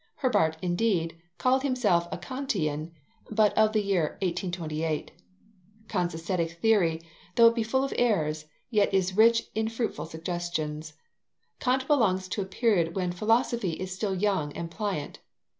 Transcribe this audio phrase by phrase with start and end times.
[0.23, 2.91] Herbart, indeed, called himself "a Kantian,
[3.29, 5.11] but of the year 1828."
[5.87, 7.03] Kant's aesthetic theory,
[7.35, 10.95] though it be full of errors, yet is rich in fruitful suggestions.
[11.59, 15.19] Kant belongs to a period when philosophy is still young and pliant.